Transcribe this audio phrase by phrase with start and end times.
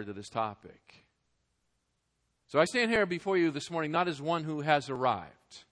[0.00, 1.04] to this topic.
[2.48, 5.64] So I stand here before you this morning not as one who has arrived,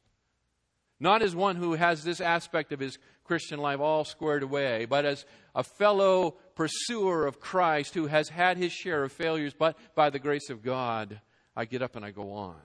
[0.99, 5.07] not as one who has this aspect of his Christian life all squared away, but
[5.07, 10.11] as a fellow pursuer of Christ who has had his share of failures, but by
[10.11, 11.21] the grace of God,
[11.57, 12.57] I get up and I go on.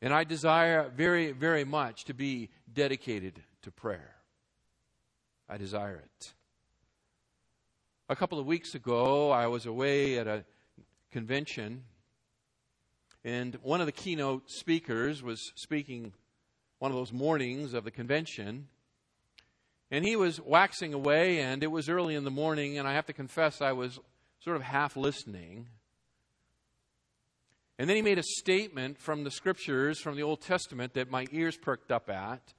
[0.00, 4.14] And I desire very, very much to be dedicated to prayer.
[5.48, 6.34] I desire it.
[8.06, 10.44] A couple of weeks ago, I was away at a
[11.10, 11.84] convention,
[13.24, 16.12] and one of the keynote speakers was speaking
[16.80, 18.68] one of those mornings of the convention.
[19.90, 23.06] And he was waxing away, and it was early in the morning, and I have
[23.06, 23.98] to confess I was
[24.40, 25.68] sort of half listening.
[27.78, 31.24] And then he made a statement from the scriptures, from the Old Testament, that my
[31.32, 32.52] ears perked up at.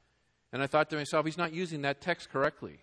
[0.51, 2.79] And I thought to myself, he's not using that text correctly.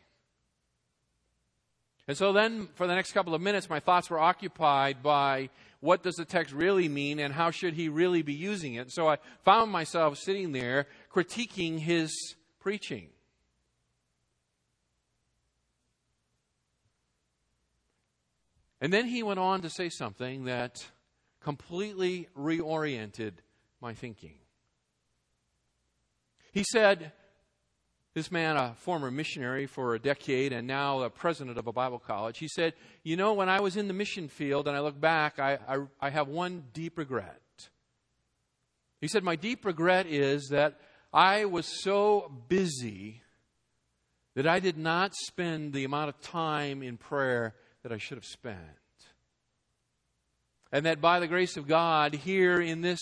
[2.08, 6.02] And so then, for the next couple of minutes, my thoughts were occupied by what
[6.02, 8.92] does the text really mean and how should he really be using it.
[8.92, 13.08] So I found myself sitting there critiquing his preaching.
[18.80, 20.84] And then he went on to say something that
[21.40, 23.34] completely reoriented
[23.80, 24.34] my thinking.
[26.52, 27.12] He said,
[28.14, 31.98] this man, a former missionary for a decade and now a president of a Bible
[31.98, 35.00] college, he said, You know, when I was in the mission field and I look
[35.00, 37.40] back, I, I, I have one deep regret.
[39.00, 40.78] He said, My deep regret is that
[41.12, 43.22] I was so busy
[44.34, 48.24] that I did not spend the amount of time in prayer that I should have
[48.24, 48.58] spent.
[50.70, 53.00] And that by the grace of God, here in this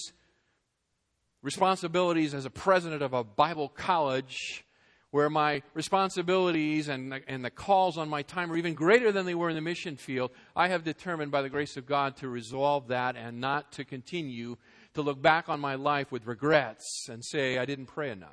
[1.42, 4.64] responsibilities as a president of a Bible college,
[5.10, 9.34] where my responsibilities and, and the calls on my time are even greater than they
[9.34, 12.88] were in the mission field, I have determined by the grace of God to resolve
[12.88, 14.56] that and not to continue
[14.94, 18.30] to look back on my life with regrets and say, I didn't pray enough.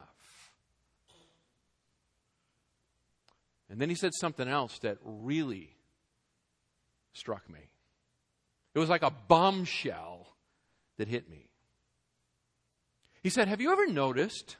[3.69, 5.75] And then he said something else that really
[7.13, 7.59] struck me.
[8.73, 10.27] It was like a bombshell
[10.97, 11.49] that hit me.
[13.23, 14.57] He said, Have you ever noticed?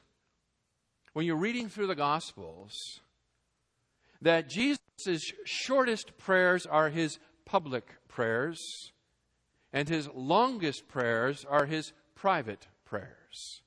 [1.18, 3.00] When you're reading through the Gospels
[4.22, 8.92] that Jesus' shortest prayers are his public prayers,
[9.72, 13.62] and his longest prayers are his private prayers.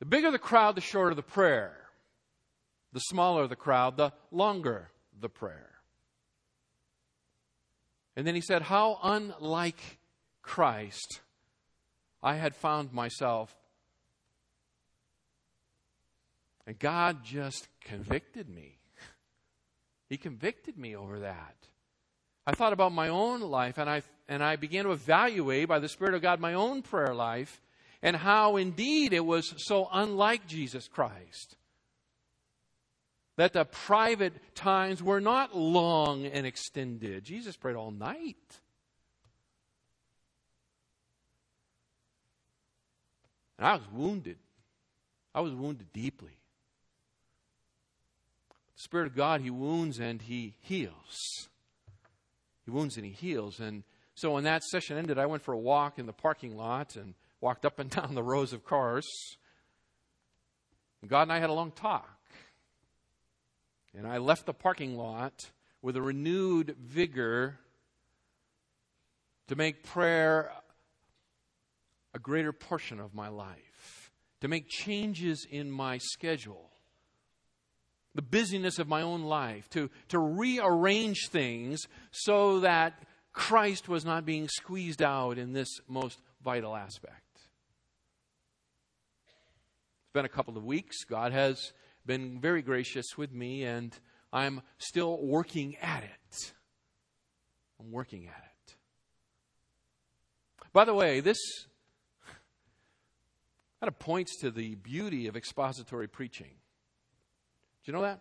[0.00, 1.88] The bigger the crowd, the shorter the prayer.
[2.92, 5.76] The smaller the crowd, the longer the prayer.
[8.16, 9.98] And then he said, How unlike
[10.42, 11.22] Christ
[12.22, 13.57] I had found myself
[16.68, 18.76] And God just convicted me.
[20.10, 21.56] He convicted me over that.
[22.46, 25.88] I thought about my own life and I, and I began to evaluate by the
[25.88, 27.62] Spirit of God my own prayer life
[28.02, 31.56] and how indeed it was so unlike Jesus Christ.
[33.36, 37.24] That the private times were not long and extended.
[37.24, 38.60] Jesus prayed all night.
[43.56, 44.36] And I was wounded.
[45.34, 46.37] I was wounded deeply.
[48.78, 51.48] Spirit of God, He wounds and He heals.
[52.64, 53.58] He wounds and He heals.
[53.58, 53.82] And
[54.14, 57.14] so when that session ended, I went for a walk in the parking lot and
[57.40, 59.06] walked up and down the rows of cars.
[61.02, 62.08] And God and I had a long talk.
[63.96, 65.50] And I left the parking lot
[65.82, 67.58] with a renewed vigor
[69.48, 70.52] to make prayer
[72.14, 76.70] a greater portion of my life, to make changes in my schedule
[78.18, 83.00] the busyness of my own life, to, to rearrange things so that
[83.32, 87.22] Christ was not being squeezed out in this most vital aspect.
[89.28, 91.04] It's been a couple of weeks.
[91.04, 91.72] God has
[92.04, 93.96] been very gracious with me, and
[94.32, 96.52] I'm still working at it.
[97.78, 98.74] I'm working at it.
[100.72, 101.38] By the way, this
[103.80, 106.56] kind of points to the beauty of expository preaching
[107.88, 108.20] you know that?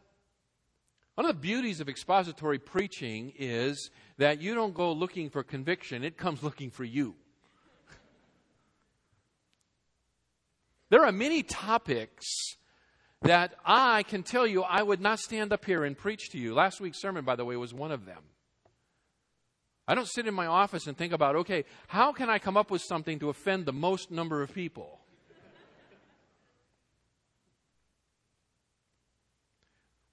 [1.15, 6.03] One of the beauties of expository preaching is that you don't go looking for conviction,
[6.03, 7.15] it comes looking for you.
[10.89, 12.25] There are many topics
[13.23, 16.53] that I can tell you I would not stand up here and preach to you.
[16.53, 18.23] Last week's sermon, by the way, was one of them.
[19.85, 22.71] I don't sit in my office and think about, okay, how can I come up
[22.71, 24.99] with something to offend the most number of people?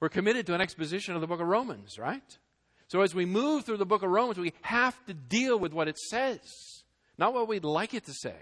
[0.04, 2.38] We're committed to an exposition of the book of Romans, right?
[2.88, 5.88] So as we move through the book of Romans, we have to deal with what
[5.88, 6.40] it says,
[7.16, 8.36] not what we'd like it to say.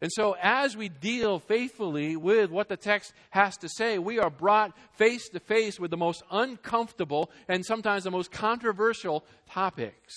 [0.00, 4.30] And so, as we deal faithfully with what the text has to say, we are
[4.30, 10.14] brought face to face with the most uncomfortable and sometimes the most controversial topics.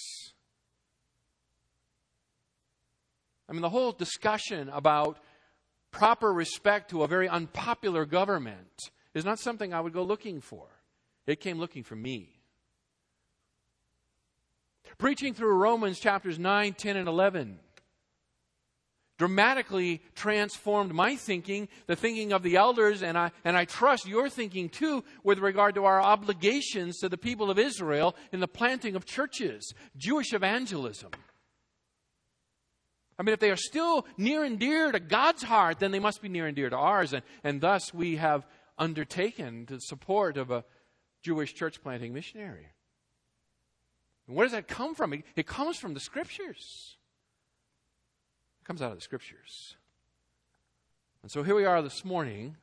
[3.49, 5.17] I mean, the whole discussion about
[5.89, 10.67] proper respect to a very unpopular government is not something I would go looking for.
[11.25, 12.39] It came looking for me.
[14.97, 17.59] Preaching through Romans chapters 9, 10, and 11
[19.19, 24.29] dramatically transformed my thinking, the thinking of the elders, and I, and I trust your
[24.29, 28.95] thinking too with regard to our obligations to the people of Israel in the planting
[28.95, 31.11] of churches, Jewish evangelism.
[33.19, 36.21] I mean, if they are still near and dear to God's heart, then they must
[36.21, 37.11] be near and dear to ours.
[37.11, 38.45] And, and thus we have
[38.79, 40.63] undertaken the support of a
[41.21, 42.67] Jewish church planting missionary.
[44.27, 45.13] And where does that come from?
[45.13, 46.97] It, it comes from the scriptures.
[48.61, 49.75] It comes out of the scriptures.
[51.21, 52.55] And so here we are this morning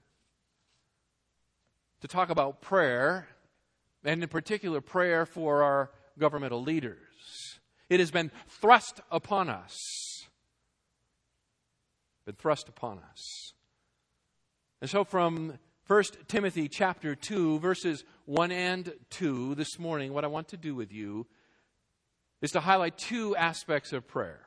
[2.00, 3.28] to talk about prayer,
[4.04, 6.98] and in particular, prayer for our governmental leaders.
[7.88, 10.06] It has been thrust upon us
[12.26, 13.54] been thrust upon us.
[14.80, 15.58] And so from
[15.88, 20.75] 1 Timothy chapter 2, verses 1 and 2, this morning, what I want to do
[20.75, 21.29] with you
[22.43, 24.41] is to highlight two aspects of prayer.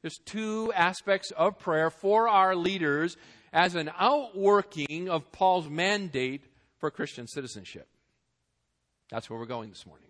[0.00, 3.18] There's two aspects of prayer for our leaders
[3.52, 6.44] as an outworking of Paul's mandate
[6.78, 7.86] for Christian citizenship.
[9.10, 10.08] That's where we're going this morning.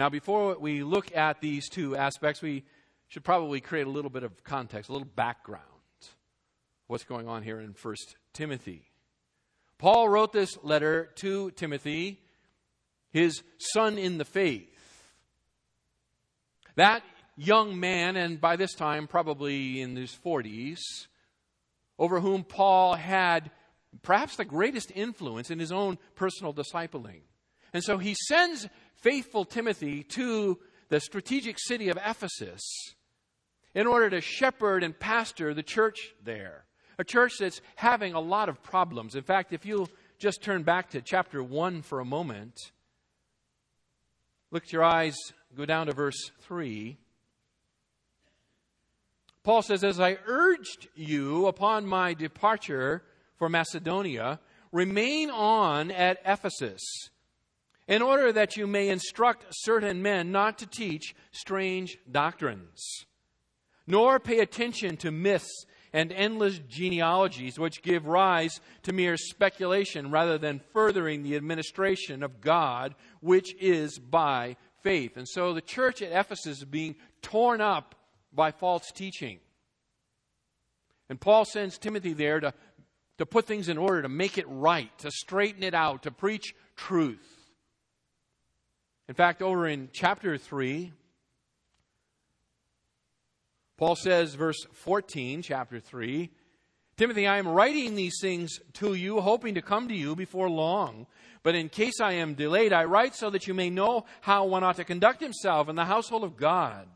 [0.00, 2.64] Now, before we look at these two aspects, we
[3.06, 5.75] should probably create a little bit of context, a little background.
[6.88, 7.94] What's going on here in 1
[8.32, 8.92] Timothy?
[9.76, 12.20] Paul wrote this letter to Timothy,
[13.10, 14.70] his son in the faith.
[16.76, 17.02] That
[17.36, 20.78] young man, and by this time probably in his 40s,
[21.98, 23.50] over whom Paul had
[24.02, 27.22] perhaps the greatest influence in his own personal discipling.
[27.72, 32.62] And so he sends faithful Timothy to the strategic city of Ephesus
[33.74, 36.64] in order to shepherd and pastor the church there.
[36.98, 39.14] A church that's having a lot of problems.
[39.14, 42.72] In fact, if you'll just turn back to chapter 1 for a moment,
[44.50, 45.16] look at your eyes,
[45.56, 46.96] go down to verse 3.
[49.42, 53.02] Paul says, As I urged you upon my departure
[53.36, 54.40] for Macedonia,
[54.72, 56.82] remain on at Ephesus,
[57.86, 63.06] in order that you may instruct certain men not to teach strange doctrines
[63.86, 65.66] nor pay attention to myths
[65.96, 72.42] and endless genealogies which give rise to mere speculation rather than furthering the administration of
[72.42, 75.16] God, which is by faith.
[75.16, 77.94] And so the church at Ephesus is being torn up
[78.30, 79.38] by false teaching.
[81.08, 82.52] And Paul sends Timothy there to,
[83.16, 86.54] to put things in order, to make it right, to straighten it out, to preach
[86.76, 87.26] truth.
[89.08, 90.92] In fact, over in chapter 3,
[93.76, 96.30] Paul says, verse 14, chapter 3
[96.96, 101.06] Timothy, I am writing these things to you, hoping to come to you before long.
[101.42, 104.64] But in case I am delayed, I write so that you may know how one
[104.64, 106.88] ought to conduct himself in the household of God,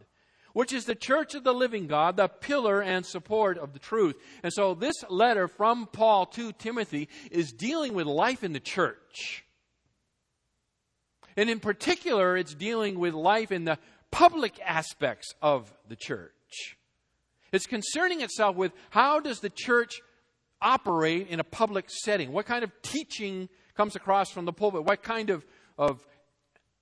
[0.54, 4.16] which is the church of the living God, the pillar and support of the truth.
[4.42, 9.44] And so this letter from Paul to Timothy is dealing with life in the church.
[11.36, 13.78] And in particular, it's dealing with life in the
[14.10, 16.32] public aspects of the church.
[17.52, 20.00] It's concerning itself with how does the church
[20.62, 22.32] operate in a public setting?
[22.32, 24.84] What kind of teaching comes across from the pulpit?
[24.84, 25.44] What kind of,
[25.78, 26.06] of,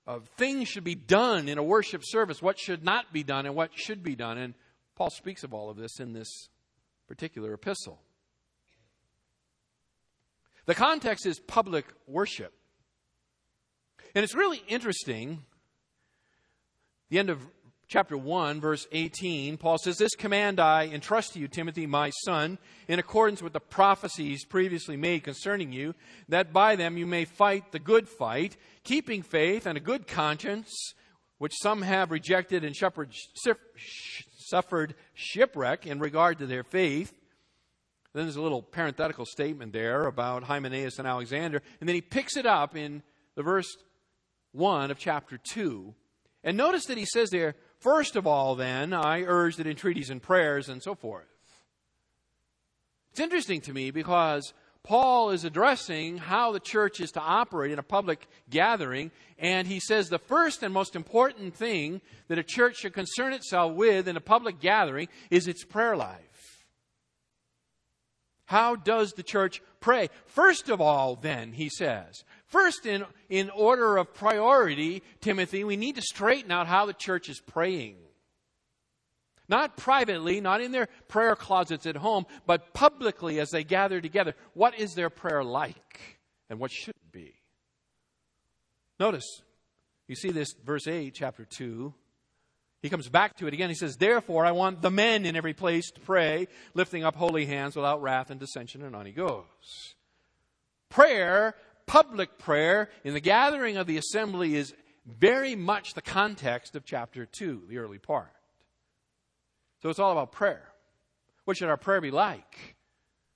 [0.05, 2.41] of things should be done in a worship service?
[2.41, 4.37] What should not be done and what should be done?
[4.37, 4.53] And
[4.95, 6.49] Paul speaks of all of this in this
[7.07, 8.01] particular epistle.
[10.65, 12.53] The context is public worship.
[14.13, 15.43] And it's really interesting.
[17.09, 17.39] The end of
[17.89, 22.59] chapter 1, verse 18, Paul says, This command I entrust to you, Timothy, my son,
[22.87, 25.95] in accordance with the prophecies previously made concerning you,
[26.29, 30.93] that by them you may fight the good fight, keeping faith and a good conscience,
[31.39, 33.11] which some have rejected and suffered
[35.15, 37.11] shipwreck in regard to their faith.
[38.13, 42.37] Then there's a little parenthetical statement there about Hymenaeus and Alexander, and then he picks
[42.37, 43.01] it up in
[43.33, 43.77] the verse
[44.51, 45.95] 1 of chapter 2.
[46.43, 50.21] And notice that he says there, First of all, then, I urge that entreaties and
[50.21, 51.27] prayers and so forth.
[53.11, 57.79] It's interesting to me because Paul is addressing how the church is to operate in
[57.79, 62.77] a public gathering, and he says the first and most important thing that a church
[62.77, 66.65] should concern itself with in a public gathering is its prayer life.
[68.45, 70.09] How does the church pray?
[70.25, 75.95] First of all, then, he says, first in, in order of priority, Timothy, we need
[75.95, 77.95] to straighten out how the church is praying.
[79.47, 84.35] Not privately, not in their prayer closets at home, but publicly as they gather together.
[84.53, 86.19] What is their prayer like?
[86.49, 87.33] And what should it be?
[88.99, 89.41] Notice,
[90.07, 91.93] you see this, verse 8, chapter 2.
[92.81, 93.69] He comes back to it again.
[93.69, 97.45] He says, Therefore, I want the men in every place to pray, lifting up holy
[97.45, 98.83] hands without wrath and dissension.
[98.83, 99.95] And on he goes.
[100.89, 101.55] Prayer,
[101.89, 104.75] public prayer, in the gathering of the assembly is
[105.07, 108.31] very much the context of chapter 2, the early part.
[109.81, 110.69] So it's all about prayer.
[111.45, 112.75] What should our prayer be like?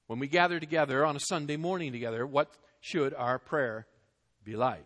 [0.06, 3.88] When we gather together on a Sunday morning together, what should our prayer
[4.44, 4.86] be like?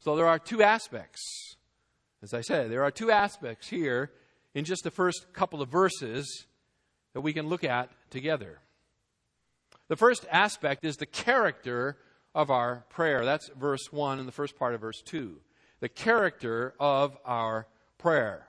[0.00, 1.54] So there are two aspects.
[2.24, 4.10] As I said, there are two aspects here
[4.52, 6.46] in just the first couple of verses
[7.12, 8.58] that we can look at together.
[9.92, 11.98] The first aspect is the character
[12.34, 13.26] of our prayer.
[13.26, 15.36] That's verse 1 and the first part of verse 2.
[15.80, 17.66] The character of our
[17.98, 18.48] prayer.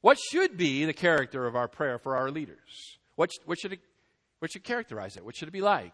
[0.00, 2.96] What should be the character of our prayer for our leaders?
[3.16, 3.80] What, what, should, it,
[4.38, 5.26] what should characterize it?
[5.26, 5.92] What should it be like?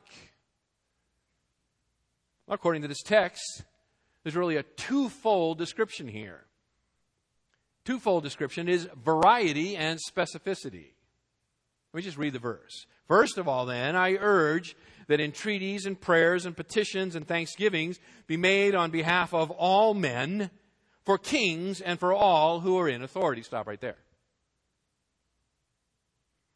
[2.47, 3.65] Well, according to this text,
[4.23, 6.45] there's really a twofold description here.
[7.85, 10.93] Twofold description is variety and specificity.
[11.93, 12.87] Let me just read the verse.
[13.07, 14.77] First of all, then, I urge
[15.07, 20.51] that entreaties and prayers and petitions and thanksgivings be made on behalf of all men
[21.05, 23.43] for kings and for all who are in authority.
[23.43, 23.97] Stop right there.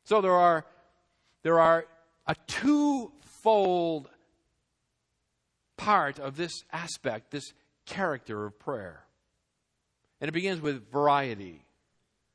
[0.04, 0.66] So there are,
[1.42, 1.86] there are
[2.26, 4.10] a twofold
[5.78, 7.54] part of this aspect, this
[7.86, 9.04] character of prayer.
[10.20, 11.64] And it begins with variety.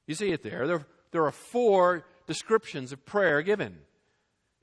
[0.07, 0.65] You see it there.
[0.65, 3.79] There, there are four descriptions of prayer given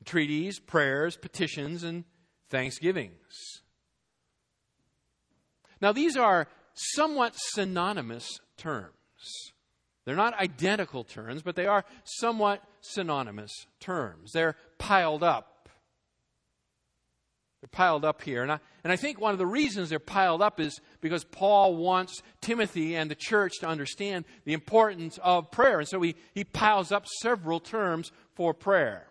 [0.04, 2.04] treaties, prayers, petitions, and
[2.50, 3.62] thanksgivings.
[5.80, 8.92] Now, these are somewhat synonymous terms.
[10.04, 14.33] They're not identical terms, but they are somewhat synonymous terms.
[14.33, 15.53] They're piled up.
[17.64, 18.42] They're piled up here.
[18.42, 21.76] And I, and I think one of the reasons they're piled up is because Paul
[21.76, 25.78] wants Timothy and the church to understand the importance of prayer.
[25.78, 29.06] And so he, he piles up several terms for prayer.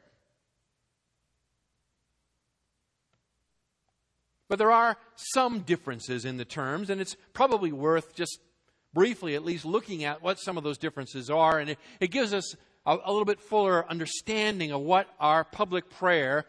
[4.50, 8.38] But there are some differences in the terms, and it's probably worth just
[8.94, 11.58] briefly at least looking at what some of those differences are.
[11.58, 12.56] And it, it gives us
[12.86, 16.46] a, a little bit fuller understanding of what our public prayer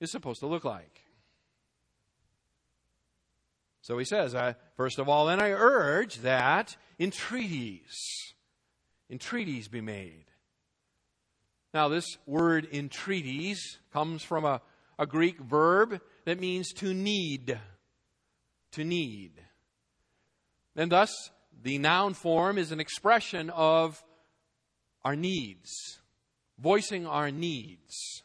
[0.00, 0.91] is supposed to look like.
[3.82, 4.36] So he says,
[4.76, 7.92] first of all, then I urge that entreaties,
[9.10, 10.26] entreaties be made.
[11.74, 14.60] Now, this word entreaties comes from a,
[14.98, 17.58] a Greek verb that means to need.
[18.72, 19.32] To need.
[20.76, 21.10] And thus,
[21.62, 24.02] the noun form is an expression of
[25.04, 25.98] our needs,
[26.58, 28.22] voicing our needs.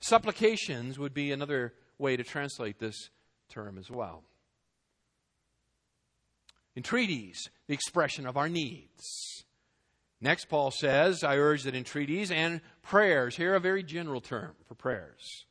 [0.00, 3.10] Supplications would be another way to translate this
[3.48, 4.22] term as well.
[6.76, 9.44] Entreaties, the expression of our needs.
[10.20, 14.74] Next, Paul says, I urge that entreaties and prayers, here a very general term for
[14.74, 15.46] prayers,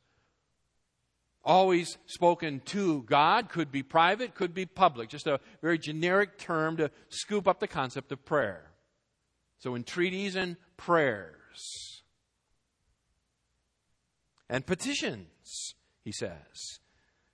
[1.44, 6.76] always spoken to God, could be private, could be public, just a very generic term
[6.76, 8.70] to scoop up the concept of prayer.
[9.58, 12.02] So, entreaties and prayers.
[14.48, 15.74] And petitions,
[16.04, 16.80] he says.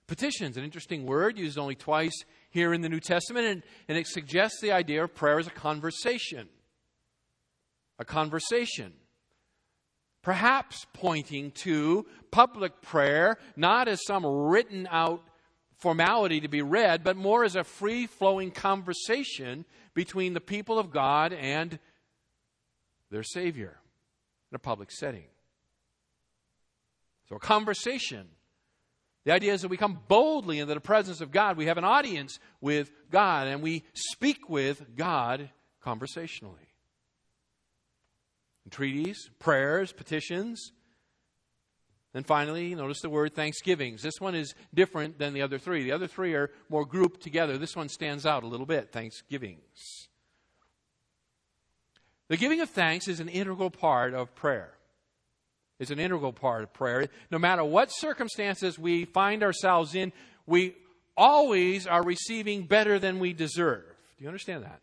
[0.07, 2.13] Petitions, an interesting word used only twice
[2.49, 5.51] here in the New Testament, and, and it suggests the idea of prayer as a
[5.51, 6.47] conversation.
[7.97, 8.93] A conversation
[10.25, 15.21] perhaps pointing to public prayer not as some written out
[15.77, 20.89] formality to be read, but more as a free flowing conversation between the people of
[20.89, 21.77] God and
[23.11, 23.77] their Savior
[24.51, 25.25] in a public setting.
[27.29, 28.27] So, a conversation.
[29.25, 31.57] The idea is that we come boldly into the presence of God.
[31.57, 35.49] We have an audience with God, and we speak with God
[35.81, 36.69] conversationally
[38.65, 40.71] entreaties, prayers, petitions.
[42.13, 44.01] And finally, notice the word thanksgivings.
[44.01, 45.83] This one is different than the other three.
[45.83, 47.57] The other three are more grouped together.
[47.57, 50.07] This one stands out a little bit thanksgivings.
[52.27, 54.73] The giving of thanks is an integral part of prayer.
[55.79, 57.07] It's an integral part of prayer.
[57.31, 60.13] No matter what circumstances we find ourselves in,
[60.45, 60.75] we
[61.17, 63.83] always are receiving better than we deserve.
[64.17, 64.81] Do you understand that?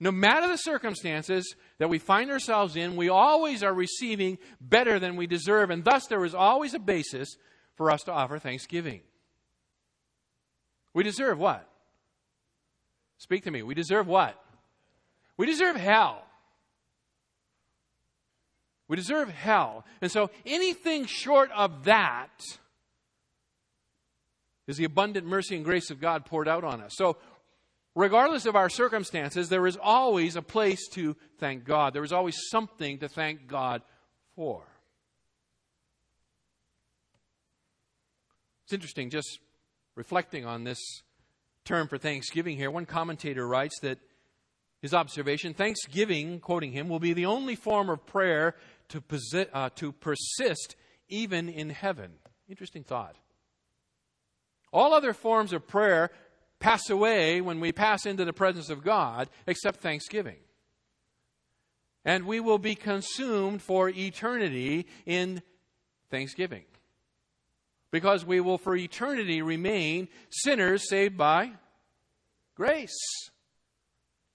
[0.00, 5.16] No matter the circumstances that we find ourselves in, we always are receiving better than
[5.16, 7.36] we deserve, and thus there is always a basis
[7.76, 9.00] for us to offer thanksgiving.
[10.92, 11.68] We deserve what?
[13.18, 13.62] Speak to me.
[13.62, 14.38] We deserve what?
[15.36, 16.23] We deserve hell.
[18.88, 19.84] We deserve hell.
[20.00, 22.42] And so anything short of that
[24.66, 26.94] is the abundant mercy and grace of God poured out on us.
[26.96, 27.16] So,
[27.94, 31.94] regardless of our circumstances, there is always a place to thank God.
[31.94, 33.82] There is always something to thank God
[34.34, 34.64] for.
[38.64, 39.38] It's interesting just
[39.94, 41.02] reflecting on this
[41.64, 42.70] term for thanksgiving here.
[42.70, 43.98] One commentator writes that
[44.80, 48.54] his observation thanksgiving, quoting him, will be the only form of prayer
[48.94, 50.76] to, posi- uh, to persist
[51.08, 52.12] even in heaven.
[52.48, 53.16] Interesting thought.
[54.72, 56.10] All other forms of prayer
[56.60, 60.38] pass away when we pass into the presence of God, except thanksgiving.
[62.04, 65.42] And we will be consumed for eternity in
[66.10, 66.64] thanksgiving.
[67.90, 71.52] Because we will for eternity remain sinners saved by
[72.54, 72.96] grace.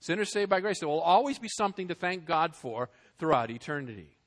[0.02, 0.80] Sinners saved by grace.
[0.80, 2.90] There will always be something to thank God for
[3.20, 4.19] throughout eternity.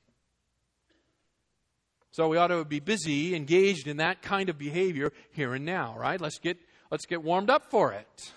[2.13, 5.95] So we ought to be busy, engaged in that kind of behavior here and now,
[5.97, 6.21] right?
[6.21, 6.59] Let's get,
[6.91, 8.31] let's get warmed up for it.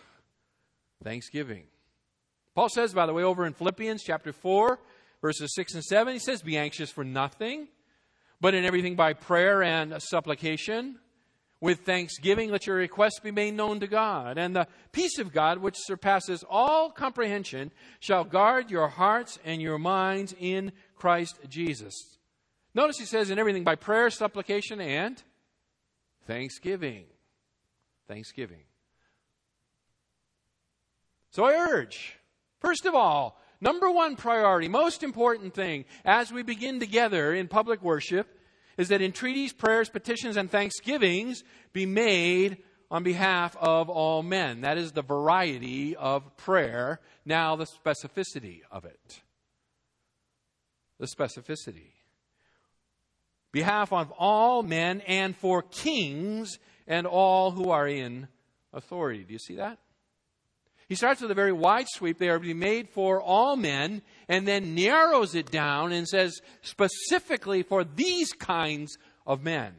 [1.04, 1.64] Thanksgiving.
[2.54, 4.78] Paul says, by the way, over in Philippians chapter 4,
[5.20, 7.68] verses 6 and 7, he says, Be anxious for nothing,
[8.40, 10.98] but in everything by prayer and supplication.
[11.60, 14.38] With thanksgiving, let your requests be made known to God.
[14.38, 19.78] And the peace of God, which surpasses all comprehension, shall guard your hearts and your
[19.78, 22.15] minds in Christ Jesus.
[22.76, 25.20] Notice he says in everything by prayer, supplication, and
[26.26, 27.04] thanksgiving.
[28.06, 28.64] Thanksgiving.
[31.30, 32.18] So I urge,
[32.60, 37.82] first of all, number one priority, most important thing as we begin together in public
[37.82, 38.28] worship
[38.76, 42.58] is that entreaties, prayers, petitions, and thanksgivings be made
[42.90, 44.60] on behalf of all men.
[44.60, 47.00] That is the variety of prayer.
[47.24, 49.22] Now, the specificity of it.
[51.00, 51.95] The specificity
[53.56, 58.28] behalf of all men and for kings and all who are in
[58.74, 59.24] authority.
[59.24, 59.78] Do you see that?
[60.88, 62.18] He starts with a very wide sweep.
[62.18, 66.40] They are to be made for all men, and then narrows it down and says
[66.60, 69.74] specifically for these kinds of men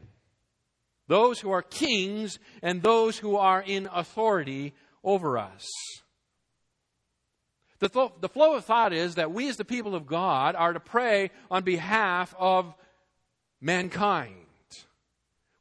[1.06, 5.66] those who are kings and those who are in authority over us.
[7.78, 10.72] The, th- the flow of thought is that we, as the people of God, are
[10.72, 12.74] to pray on behalf of
[13.60, 14.34] mankind.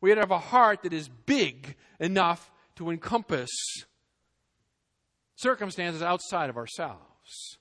[0.02, 3.50] We have a heart that is big enough to encompass
[5.36, 7.58] circumstances outside of ourselves.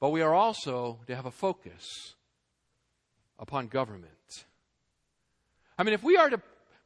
[0.00, 2.14] But we are also to have a focus
[3.38, 4.12] upon government.
[5.78, 6.36] I mean, if we are to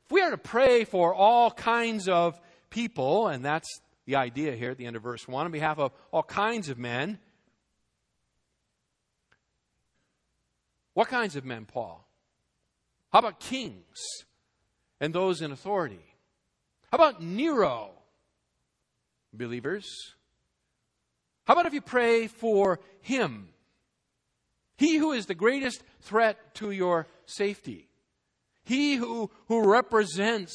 [0.05, 4.71] if we are to pray for all kinds of people, and that's the idea here
[4.71, 7.19] at the end of verse 1, on behalf of all kinds of men,
[10.95, 12.07] What kinds of men, Paul?
[13.13, 14.25] How about kings
[15.01, 16.05] and those in authority?
[16.91, 17.91] How about Nero,
[19.33, 19.87] believers?
[21.45, 23.49] How about if you pray for him?
[24.77, 27.89] He who is the greatest threat to your safety.
[28.65, 30.55] He who, who represents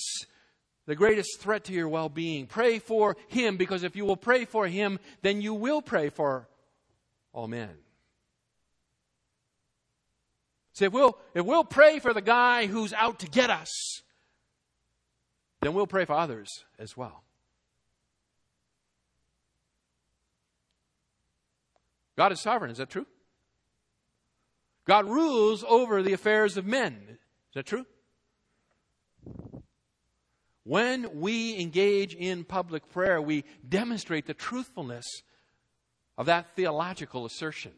[0.85, 2.47] the greatest threat to your well being.
[2.47, 6.47] Pray for him because if you will pray for him, then you will pray for
[7.33, 7.69] all men.
[10.77, 14.03] See, if we'll, if we'll pray for the guy who's out to get us,
[15.59, 17.23] then we'll pray for others as well.
[22.15, 23.07] God is sovereign, is that true?
[24.85, 26.99] God rules over the affairs of men.
[27.09, 27.87] Is that true?
[30.63, 35.23] When we engage in public prayer, we demonstrate the truthfulness
[36.19, 37.71] of that theological assertion.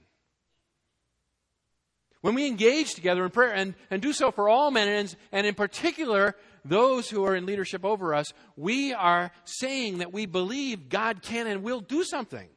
[2.21, 5.47] When we engage together in prayer and, and do so for all men, and, and
[5.47, 10.89] in particular those who are in leadership over us, we are saying that we believe
[10.89, 12.49] God can and will do something.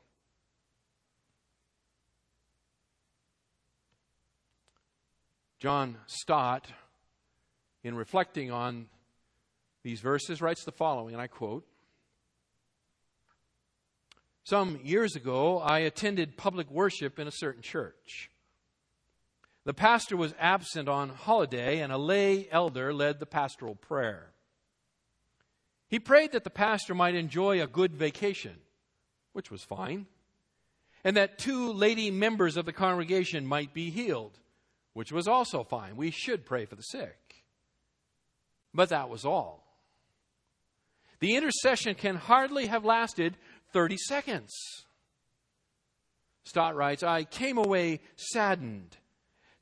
[5.60, 6.66] John Stott,
[7.84, 8.86] in reflecting on
[9.84, 11.64] these verses, writes the following, and I quote
[14.42, 18.31] Some years ago, I attended public worship in a certain church.
[19.64, 24.32] The pastor was absent on holiday, and a lay elder led the pastoral prayer.
[25.88, 28.56] He prayed that the pastor might enjoy a good vacation,
[29.32, 30.06] which was fine,
[31.04, 34.38] and that two lady members of the congregation might be healed,
[34.94, 35.96] which was also fine.
[35.96, 37.44] We should pray for the sick.
[38.74, 39.62] But that was all.
[41.20, 43.36] The intercession can hardly have lasted
[43.72, 44.52] 30 seconds.
[46.44, 48.96] Stott writes, I came away saddened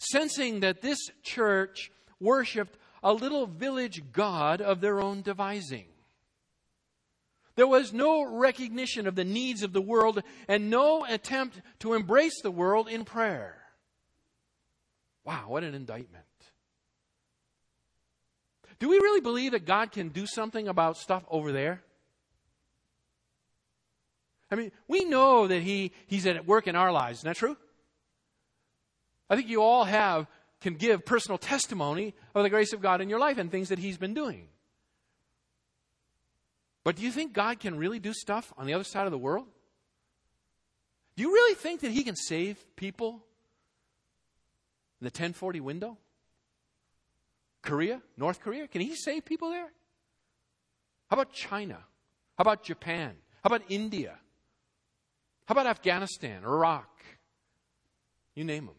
[0.01, 5.87] sensing that this church worshiped a little village god of their own devising.
[7.55, 12.41] There was no recognition of the needs of the world and no attempt to embrace
[12.43, 13.61] the world in prayer.
[15.25, 16.25] Wow, what an indictment.
[18.79, 21.83] Do we really believe that God can do something about stuff over there?
[24.51, 27.19] I mean, we know that he, He's at work in our lives.
[27.21, 27.57] Isn't that true?
[29.31, 30.27] I think you all have,
[30.61, 33.79] can give personal testimony of the grace of God in your life and things that
[33.79, 34.49] He's been doing.
[36.83, 39.19] But do you think God can really do stuff on the other side of the
[39.19, 39.47] world?
[41.17, 43.25] Do you really think that He can save people
[45.01, 45.97] in the 1040 window?
[47.63, 49.71] Korea, North Korea, can He save people there?
[51.09, 51.79] How about China?
[52.37, 53.15] How about Japan?
[53.45, 54.19] How about India?
[55.47, 56.89] How about Afghanistan, Iraq?
[58.35, 58.75] You name them.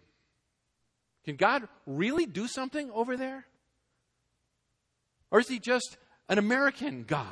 [1.26, 3.46] Can God really do something over there?
[5.30, 7.26] Or is he just an American God?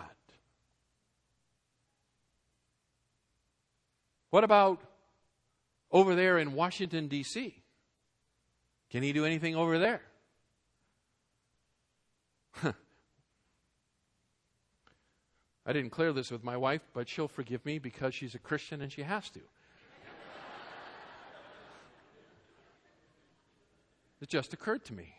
[4.29, 4.79] What about
[5.91, 7.55] over there in Washington, D.C.?
[8.91, 10.01] Can he do anything over there?
[15.65, 18.81] I didn't clear this with my wife, but she'll forgive me because she's a Christian
[18.81, 19.41] and she has to.
[24.21, 25.15] It just occurred to me.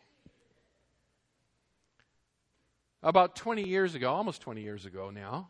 [3.03, 5.49] About 20 years ago, almost 20 years ago now,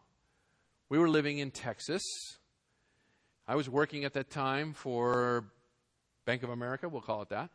[0.88, 2.02] we were living in Texas.
[3.48, 5.46] I was working at that time for
[6.24, 7.50] Bank of America, we'll call it that.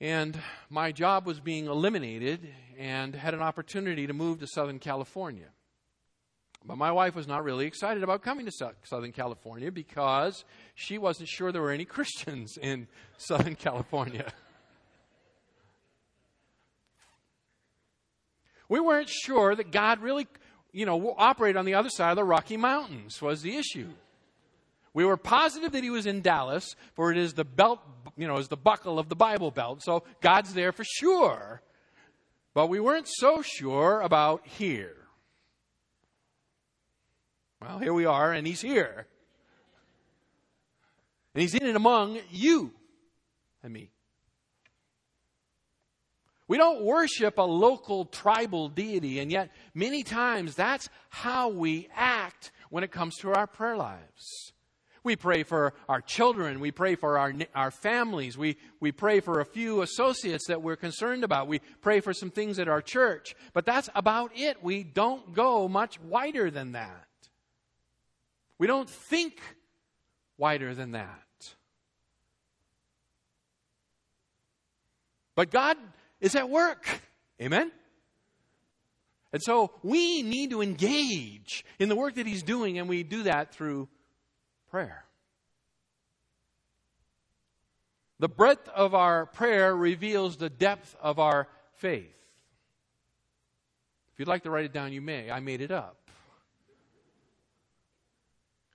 [0.00, 0.38] And
[0.70, 5.48] my job was being eliminated and had an opportunity to move to Southern California.
[6.66, 11.28] But my wife was not really excited about coming to Southern California because she wasn't
[11.28, 14.32] sure there were any Christians in Southern California.
[18.68, 20.26] We weren't sure that God really,
[20.72, 23.90] you know, operated on the other side of the Rocky Mountains was the issue.
[24.92, 27.80] We were positive that he was in Dallas, for it is the belt,
[28.16, 29.84] you know, is the buckle of the Bible belt.
[29.84, 31.62] So God's there for sure.
[32.54, 35.05] But we weren't so sure about here.
[37.60, 39.06] Well, here we are, and he's here.
[41.34, 42.72] And he's in and among you
[43.62, 43.90] and me.
[46.48, 52.52] We don't worship a local tribal deity, and yet many times that's how we act
[52.70, 54.52] when it comes to our prayer lives.
[55.02, 56.58] We pray for our children.
[56.58, 58.36] We pray for our, our families.
[58.36, 61.46] We, we pray for a few associates that we're concerned about.
[61.46, 63.36] We pray for some things at our church.
[63.52, 64.64] But that's about it.
[64.64, 67.05] We don't go much wider than that.
[68.58, 69.40] We don't think
[70.38, 71.22] wider than that.
[75.34, 75.76] But God
[76.20, 76.88] is at work.
[77.40, 77.70] Amen?
[79.32, 83.24] And so we need to engage in the work that He's doing, and we do
[83.24, 83.88] that through
[84.70, 85.04] prayer.
[88.18, 92.14] The breadth of our prayer reveals the depth of our faith.
[94.14, 95.30] If you'd like to write it down, you may.
[95.30, 96.05] I made it up.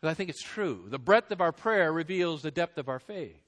[0.02, 0.86] Because I think it's true.
[0.88, 3.42] The breadth of our prayer reveals the depth of our faith.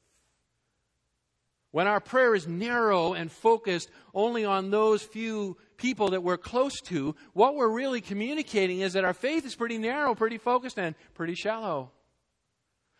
[1.71, 6.79] When our prayer is narrow and focused only on those few people that we're close
[6.81, 10.93] to, what we're really communicating is that our faith is pretty narrow, pretty focused, and
[11.15, 11.89] pretty shallow.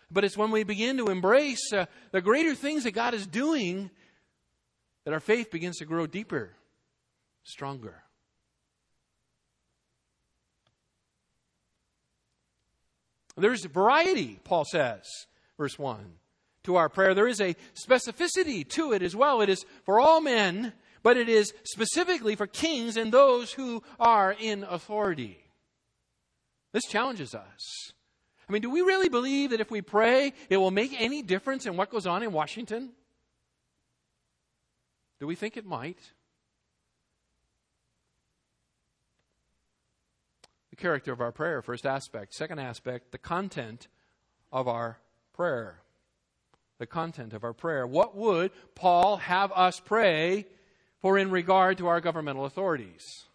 [0.10, 3.92] But it's when we begin to embrace uh, the greater things that God is doing
[5.06, 6.56] that our faith begins to grow deeper,
[7.44, 8.03] stronger.
[13.36, 15.08] There's variety, Paul says,
[15.58, 16.00] verse 1,
[16.66, 17.14] to our prayer.
[17.14, 19.42] There is a specificity to it as well.
[19.42, 24.36] It is for all men, but it is specifically for kings and those who are
[24.40, 25.40] in authority.
[26.74, 27.94] This challenges us.
[28.48, 31.66] I mean, do we really believe that if we pray, it will make any difference
[31.66, 32.92] in what goes on in Washington?
[35.20, 36.00] Do we think it might?
[40.74, 42.34] The character of our prayer, first aspect.
[42.34, 43.88] Second aspect, the content
[44.52, 44.98] of our
[45.32, 45.82] prayer.
[46.80, 47.86] The content of our prayer.
[47.86, 50.48] What would Paul have us pray
[51.00, 53.26] for in regard to our governmental authorities?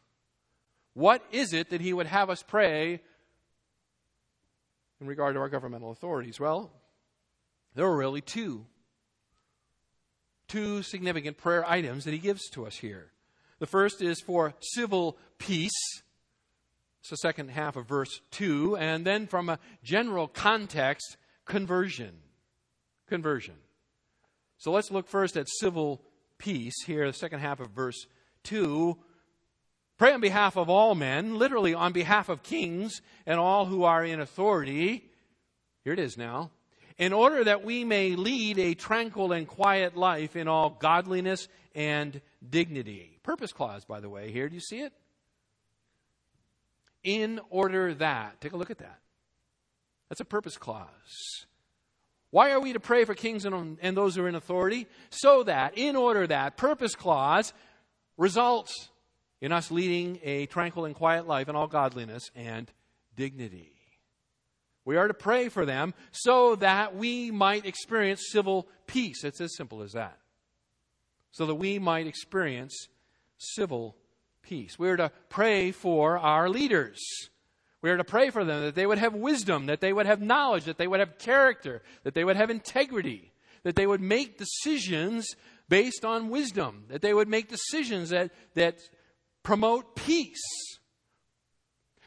[0.94, 3.00] What is it that he would have us pray
[5.00, 6.40] in regard to our governmental authorities?
[6.40, 6.72] Well,
[7.76, 8.66] there are really two.
[10.48, 13.12] Two significant prayer items that he gives to us here.
[13.60, 16.02] The first is for civil peace.
[17.00, 18.76] It's the second half of verse 2.
[18.76, 22.12] And then from a general context, conversion.
[23.08, 23.54] Conversion.
[24.58, 26.02] So let's look first at civil
[26.38, 28.06] peace here, the second half of verse
[28.44, 28.96] 2.
[29.98, 34.04] Pray on behalf of all men, literally on behalf of kings and all who are
[34.04, 35.04] in authority.
[35.84, 36.50] Here it is now.
[36.98, 42.20] In order that we may lead a tranquil and quiet life in all godliness and
[42.48, 43.18] dignity.
[43.22, 44.48] Purpose clause, by the way, here.
[44.48, 44.92] Do you see it?
[47.08, 48.38] In order that.
[48.42, 48.98] Take a look at that.
[50.10, 51.46] That's a purpose clause.
[52.30, 54.86] Why are we to pray for kings and, and those who are in authority?
[55.08, 57.54] So that, in order that, purpose clause
[58.18, 58.90] results
[59.40, 62.70] in us leading a tranquil and quiet life in all godliness and
[63.16, 63.72] dignity.
[64.84, 69.24] We are to pray for them so that we might experience civil peace.
[69.24, 70.18] It's as simple as that.
[71.30, 72.88] So that we might experience
[73.38, 73.96] civil
[74.42, 74.78] peace.
[74.78, 76.98] We are to pray for our leaders.
[77.80, 80.20] We are to pray for them that they would have wisdom, that they would have
[80.20, 84.38] knowledge, that they would have character, that they would have integrity, that they would make
[84.38, 85.36] decisions
[85.68, 88.78] based on wisdom, that they would make decisions that, that
[89.42, 90.42] promote peace.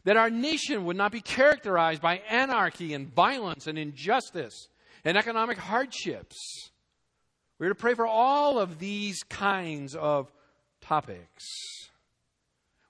[0.03, 4.67] That our nation would not be characterized by anarchy and violence and injustice
[5.05, 6.71] and economic hardships.
[7.59, 10.31] We're to pray for all of these kinds of
[10.81, 11.45] topics.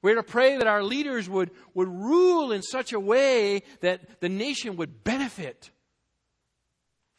[0.02, 4.30] We're to pray that our leaders would, would rule in such a way that the
[4.30, 5.70] nation would benefit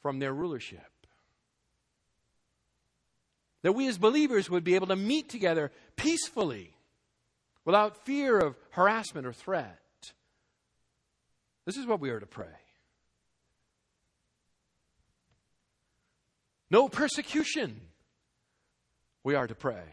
[0.03, 0.81] from their rulership.
[3.63, 6.75] That we as believers would be able to meet together peacefully
[7.65, 9.79] without fear of harassment or threat.
[11.65, 12.47] This is what we are to pray.
[16.69, 17.81] No persecution.
[19.23, 19.85] We are to pray.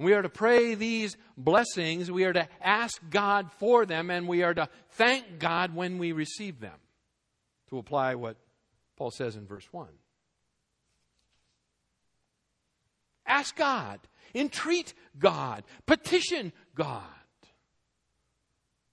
[0.00, 2.10] We are to pray these blessings.
[2.10, 6.12] We are to ask God for them, and we are to thank God when we
[6.12, 6.78] receive them.
[7.68, 8.36] To apply what
[8.96, 9.86] Paul says in verse 1.
[13.26, 14.00] Ask God
[14.34, 17.02] entreat God, petition God,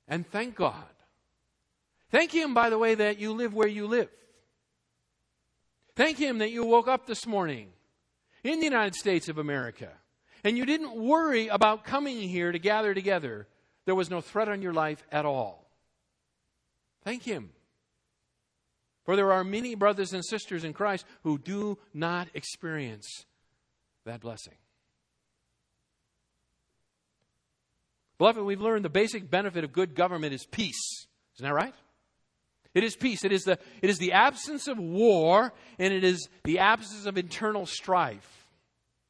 [0.08, 0.74] and thank God.
[2.10, 4.10] Thank Him, by the way, that you live where you live.
[5.96, 7.70] Thank Him that you woke up this morning
[8.44, 9.92] in the United States of America
[10.44, 13.48] and you didn't worry about coming here to gather together.
[13.86, 15.70] There was no threat on your life at all.
[17.04, 17.52] Thank Him.
[19.06, 23.26] For there are many brothers and sisters in Christ who do not experience
[24.06, 24.56] that blessing.
[28.18, 31.08] Beloved, we've learned the basic benefit of good government is peace.
[31.36, 31.74] Isn't that right?
[32.74, 33.24] It is peace.
[33.24, 37.18] It is the, it is the absence of war, and it is the absence of
[37.18, 38.37] internal strife.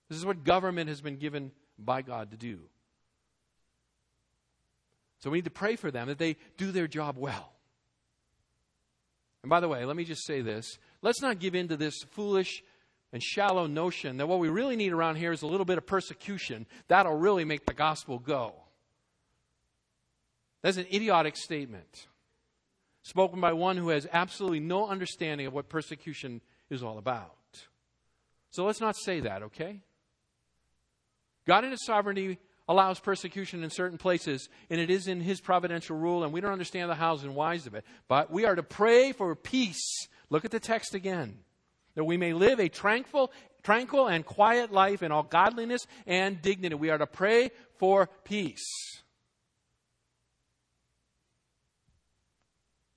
[0.09, 2.59] This is what government has been given by God to do.
[5.19, 7.53] So we need to pray for them that they do their job well.
[9.43, 10.77] And by the way, let me just say this.
[11.01, 12.63] Let's not give in to this foolish
[13.13, 15.85] and shallow notion that what we really need around here is a little bit of
[15.85, 16.65] persecution.
[16.87, 18.55] That'll really make the gospel go.
[20.61, 22.07] That's an idiotic statement
[23.03, 27.33] spoken by one who has absolutely no understanding of what persecution is all about.
[28.49, 29.81] So let's not say that, okay?
[31.47, 35.97] God in His sovereignty allows persecution in certain places, and it is in His providential
[35.97, 37.85] rule, and we don't understand the hows and whys of it.
[38.09, 40.07] But we are to pray for peace.
[40.29, 41.39] Look at the text again.
[41.95, 43.31] That we may live a tranquil,
[43.63, 46.75] tranquil and quiet life in all godliness and dignity.
[46.75, 48.67] We are to pray for peace.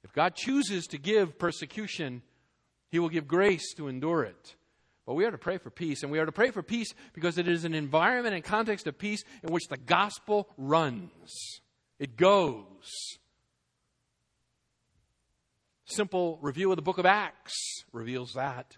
[0.03, 2.23] If God chooses to give persecution,
[2.91, 4.57] He will give grace to endure it.
[5.11, 7.37] But we are to pray for peace, and we are to pray for peace because
[7.37, 11.61] it is an environment and context of peace in which the gospel runs.
[11.99, 13.17] It goes.
[15.85, 18.77] Simple review of the book of Acts reveals that.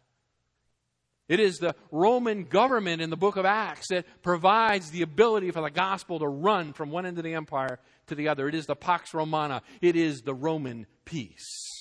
[1.29, 5.61] It is the Roman government in the book of Acts that provides the ability for
[5.61, 8.49] the gospel to run from one end of the empire to the other.
[8.49, 11.72] It is the Pax Romana, it is the Roman peace.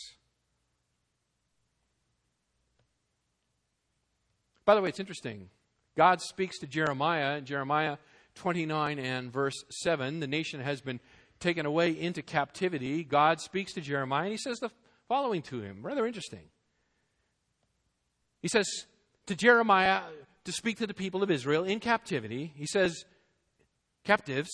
[4.65, 5.49] By the way, it's interesting.
[5.97, 7.97] God speaks to Jeremiah in Jeremiah
[8.35, 10.19] 29 and verse 7.
[10.19, 10.99] The nation has been
[11.39, 14.69] taken away into captivity, God speaks to Jeremiah and he says the
[15.07, 15.79] following to him.
[15.81, 16.43] Rather interesting.
[18.41, 18.67] He says
[19.25, 20.01] to Jeremiah
[20.45, 23.05] to speak to the people of Israel in captivity, he says,
[24.03, 24.49] Captives,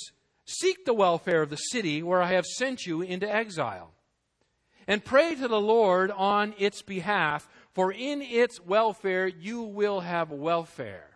[0.45, 3.91] seek the welfare of the city where I have sent you into exile,
[4.87, 10.31] and pray to the Lord on its behalf, for in its welfare you will have
[10.31, 11.11] welfare.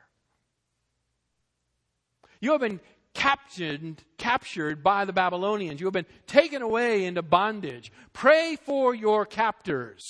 [2.39, 2.79] You have been
[3.15, 5.79] captured, captured by the Babylonians.
[5.79, 7.91] You have been taken away into bondage.
[8.13, 10.03] Pray for your captors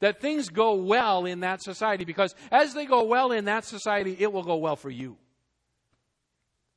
[0.00, 4.16] that things go well in that society because as they go well in that society,
[4.18, 5.18] it will go well for you.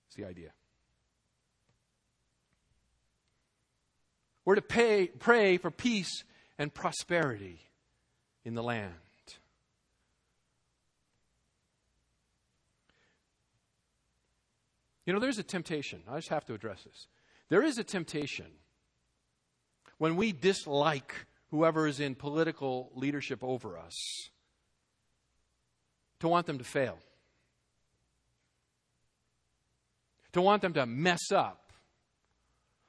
[0.07, 0.49] That's the idea.
[4.43, 6.25] We're to pay, pray for peace
[6.57, 7.61] and prosperity
[8.43, 8.93] in the land.
[15.05, 16.01] You know, there's a temptation.
[16.09, 17.07] I just have to address this.
[17.49, 18.47] There is a temptation
[19.97, 23.95] when we dislike whoever is in political leadership over us
[26.19, 26.97] to want them to fail,
[30.33, 31.71] to want them to mess up,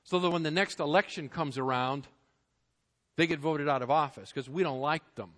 [0.05, 2.07] so that when the next election comes around,
[3.17, 5.31] they get voted out of office because we don't like them.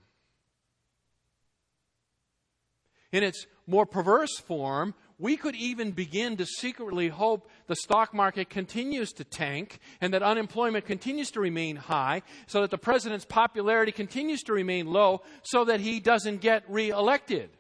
[3.11, 8.49] In its more perverse form, we could even begin to secretly hope the stock market
[8.49, 13.91] continues to tank and that unemployment continues to remain high, so that the president's popularity
[13.91, 17.51] continues to remain low, so that he doesn't get reelected.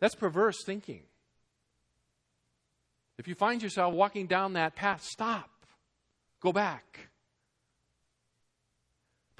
[0.00, 1.02] That's perverse thinking.
[3.18, 5.50] If you find yourself walking down that path, stop.
[6.40, 7.09] Go back.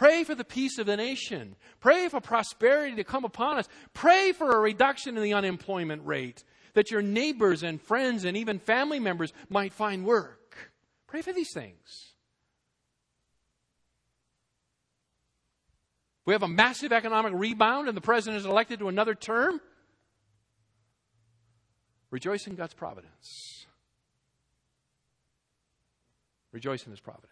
[0.00, 1.56] Pray for the peace of the nation.
[1.78, 3.68] Pray for prosperity to come upon us.
[3.92, 8.58] Pray for a reduction in the unemployment rate, that your neighbors and friends and even
[8.58, 10.56] family members might find work.
[11.06, 12.14] Pray for these things.
[16.24, 19.60] We have a massive economic rebound and the president is elected to another term.
[22.10, 23.66] Rejoice in God's providence.
[26.52, 27.29] Rejoice in his providence.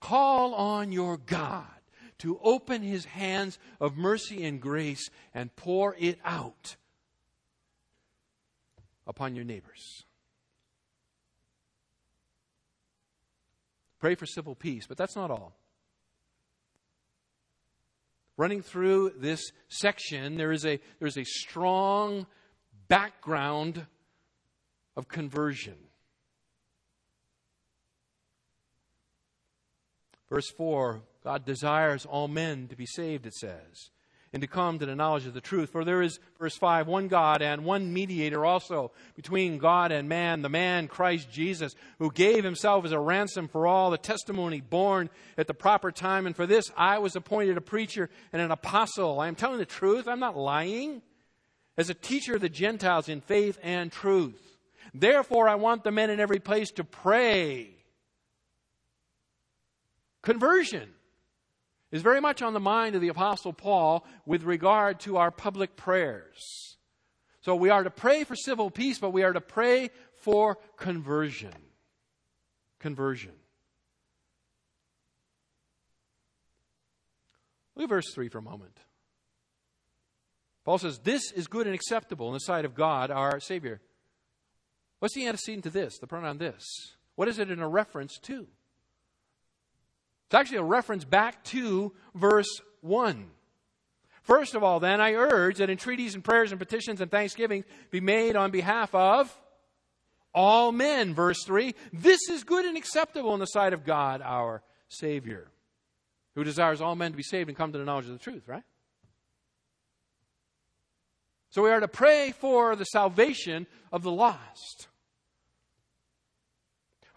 [0.00, 1.66] Call on your God
[2.18, 6.76] to open his hands of mercy and grace and pour it out
[9.06, 10.04] upon your neighbors.
[13.98, 15.56] Pray for civil peace, but that's not all.
[18.36, 22.26] Running through this section, there is a, there's a strong
[22.86, 23.86] background
[24.96, 25.74] of conversion.
[30.30, 33.90] Verse 4 God desires all men to be saved, it says,
[34.32, 35.70] and to come to the knowledge of the truth.
[35.70, 40.42] For there is, verse 5, one God and one mediator also between God and man,
[40.42, 45.10] the man Christ Jesus, who gave himself as a ransom for all, the testimony borne
[45.36, 46.26] at the proper time.
[46.26, 49.20] And for this I was appointed a preacher and an apostle.
[49.20, 51.02] I am telling the truth, I'm not lying.
[51.76, 54.58] As a teacher of the Gentiles in faith and truth.
[54.92, 57.77] Therefore, I want the men in every place to pray
[60.22, 60.90] Conversion
[61.90, 65.76] is very much on the mind of the Apostle Paul with regard to our public
[65.76, 66.76] prayers.
[67.40, 71.54] So we are to pray for civil peace, but we are to pray for conversion.
[72.78, 73.32] Conversion.
[77.74, 78.76] Look at verse 3 for a moment.
[80.64, 83.80] Paul says, This is good and acceptable in the sight of God, our Savior.
[84.98, 86.64] What's the antecedent to this, the pronoun this?
[87.14, 88.48] What is it in a reference to?
[90.28, 93.30] It's actually a reference back to verse 1.
[94.20, 98.02] First of all, then, I urge that entreaties and prayers and petitions and thanksgiving be
[98.02, 99.34] made on behalf of
[100.34, 101.14] all men.
[101.14, 105.48] Verse 3 This is good and acceptable in the sight of God, our Savior,
[106.34, 108.46] who desires all men to be saved and come to the knowledge of the truth,
[108.46, 108.64] right?
[111.48, 114.88] So we are to pray for the salvation of the lost.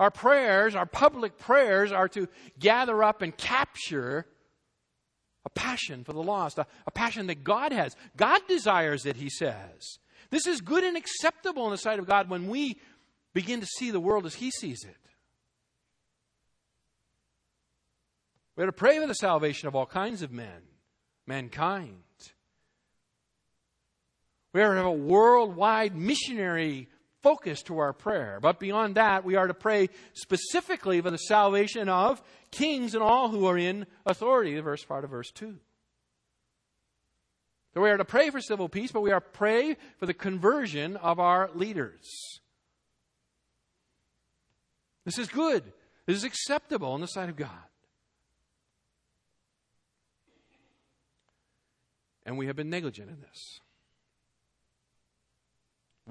[0.01, 4.25] Our prayers, our public prayers, are to gather up and capture
[5.45, 7.95] a passion for the lost, a, a, passion that God has.
[8.17, 9.99] God desires it, he says.
[10.31, 12.79] This is good and acceptable in the sight of God when we
[13.35, 14.97] begin to see the world as he sees it.
[18.55, 20.63] We are to pray for the salvation of all kinds of men,
[21.27, 22.01] mankind.
[24.51, 26.89] We are to have a worldwide missionary
[27.21, 28.39] focus to our prayer.
[28.41, 33.29] But beyond that, we are to pray specifically for the salvation of kings and all
[33.29, 35.57] who are in authority, the verse part of verse 2.
[37.73, 40.13] So we are to pray for civil peace, but we are to pray for the
[40.13, 42.39] conversion of our leaders.
[45.05, 45.63] This is good.
[46.05, 47.49] This is acceptable in the sight of God.
[52.25, 53.59] And we have been negligent in this.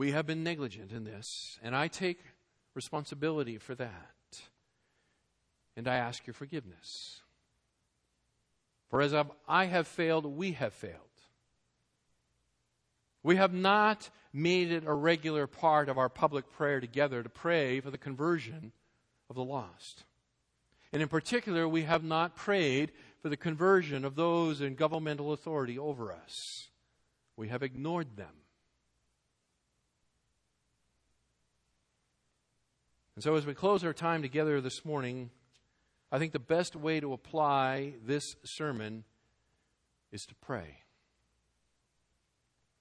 [0.01, 2.21] We have been negligent in this, and I take
[2.73, 4.41] responsibility for that.
[5.77, 7.21] And I ask your forgiveness.
[8.89, 9.15] For as
[9.47, 10.95] I have failed, we have failed.
[13.23, 17.81] We have not made it a regular part of our public prayer together to pray
[17.81, 18.73] for the conversion
[19.29, 20.05] of the lost.
[20.95, 22.91] And in particular, we have not prayed
[23.21, 26.69] for the conversion of those in governmental authority over us.
[27.37, 28.33] We have ignored them.
[33.21, 35.29] And so, as we close our time together this morning,
[36.11, 39.05] I think the best way to apply this sermon
[40.11, 40.79] is to pray.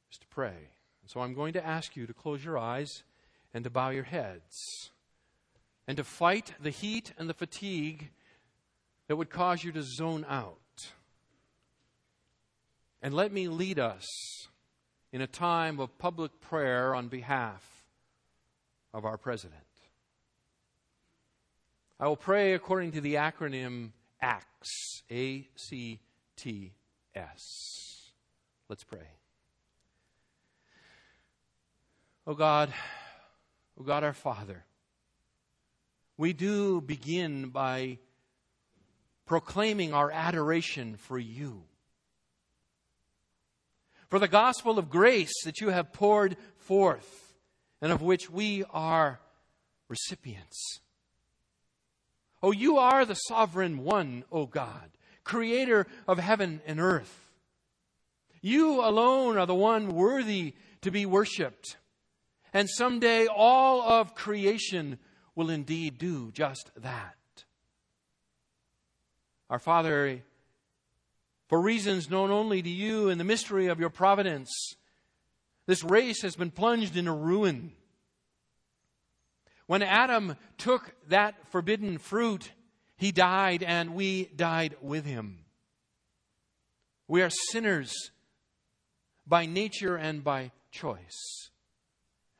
[0.09, 0.55] Is to pray.
[1.01, 3.03] And so I'm going to ask you to close your eyes
[3.53, 4.91] and to bow your heads
[5.89, 8.09] and to fight the heat and the fatigue
[9.09, 10.93] that would cause you to zone out.
[13.01, 14.07] And let me lead us
[15.11, 17.83] in a time of public prayer on behalf
[18.93, 19.63] of our president.
[22.01, 23.89] I will pray according to the acronym
[24.21, 25.99] ACTS, A C
[26.37, 26.71] T
[27.13, 28.11] S.
[28.69, 29.07] Let's pray.
[32.25, 32.71] Oh God,
[33.77, 34.63] oh God our Father,
[36.15, 37.97] we do begin by
[39.25, 41.63] proclaiming our adoration for you.
[44.07, 47.33] For the gospel of grace that you have poured forth
[47.81, 49.19] and of which we are
[49.89, 50.79] recipients.
[52.41, 54.89] Oh, you are the sovereign one, O God,
[55.23, 57.29] creator of heaven and earth.
[58.41, 61.77] You alone are the one worthy to be worshiped.
[62.53, 64.97] And someday all of creation
[65.35, 67.15] will indeed do just that.
[69.49, 70.21] Our Father,
[71.47, 74.49] for reasons known only to you and the mystery of your providence,
[75.65, 77.73] this race has been plunged into ruin.
[79.69, 82.51] When Adam took that forbidden fruit,
[82.97, 85.45] he died and we died with him.
[87.07, 87.93] We are sinners
[89.27, 91.51] by nature and by choice.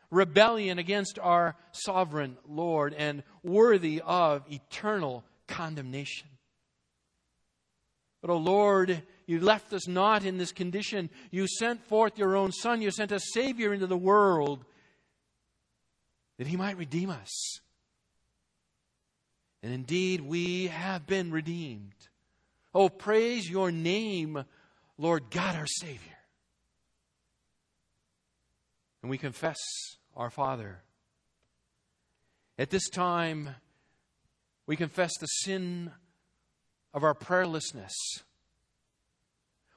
[0.09, 6.29] Rebellion against our sovereign Lord and worthy of eternal condemnation.
[8.21, 11.11] But, O oh Lord, you left us not in this condition.
[11.29, 12.81] You sent forth your own Son.
[12.81, 14.65] You sent a Savior into the world
[16.39, 17.59] that he might redeem us.
[19.61, 22.07] And indeed, we have been redeemed.
[22.73, 24.45] Oh, praise your name,
[24.97, 26.17] Lord God, our Savior.
[29.01, 29.57] And we confess
[30.15, 30.79] our Father.
[32.57, 33.49] At this time,
[34.65, 35.91] we confess the sin
[36.93, 37.91] of our prayerlessness.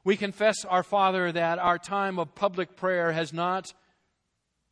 [0.05, 3.73] We confess, our Father, that our time of public prayer has not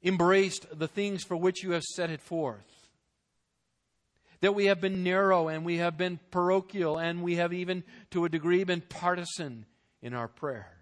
[0.02, 2.66] embraced the things for which you have set it forth.
[4.40, 8.24] That we have been narrow and we have been parochial and we have even, to
[8.24, 9.66] a degree, been partisan
[10.00, 10.80] in our prayer.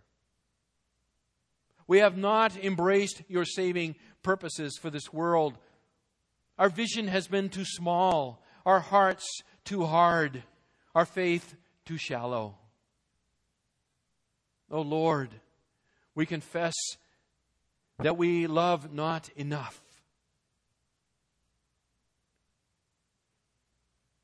[1.88, 5.58] We have not embraced your saving purposes for this world.
[6.58, 9.26] Our vision has been too small, our hearts
[9.64, 10.42] too hard,
[10.94, 12.56] our faith too shallow.
[14.70, 15.30] Oh Lord,
[16.14, 16.74] we confess
[17.98, 19.80] that we love not enough.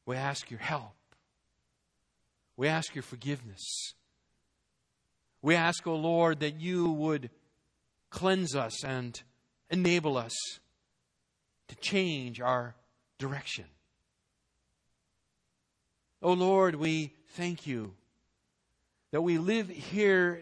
[0.07, 0.95] We ask your help.
[2.57, 3.95] We ask your forgiveness.
[5.43, 7.31] We ask, O oh Lord, that you would
[8.11, 9.21] cleanse us and
[9.71, 10.33] enable us
[11.69, 12.75] to change our
[13.19, 13.65] direction.
[16.23, 17.93] O oh Lord, we thank you
[19.11, 20.41] that we live here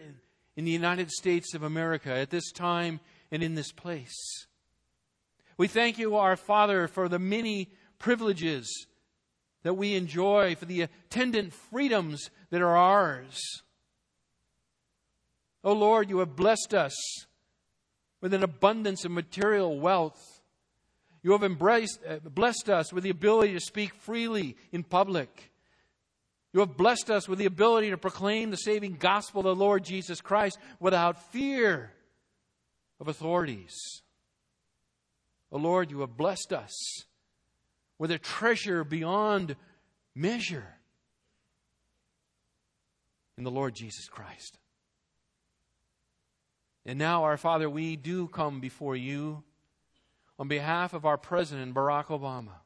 [0.55, 2.99] in the United States of America at this time
[3.33, 4.45] and in this place.
[5.57, 8.85] We thank you, our Father, for the many privileges
[9.63, 13.41] that we enjoy, for the attendant freedoms that are ours.
[15.63, 16.93] Oh Lord, you have blessed us
[18.21, 20.43] with an abundance of material wealth.
[21.23, 25.51] You have embraced, uh, blessed us with the ability to speak freely in public.
[26.53, 29.83] You have blessed us with the ability to proclaim the saving gospel of the Lord
[29.83, 31.93] Jesus Christ without fear
[33.03, 34.01] of authorities.
[35.51, 37.03] O oh Lord, you have blessed us
[37.99, 39.57] with a treasure beyond
[40.15, 40.77] measure
[43.37, 44.57] in the Lord Jesus Christ.
[46.85, 49.43] And now, our Father, we do come before you
[50.39, 52.61] on behalf of our President, Barack Obama.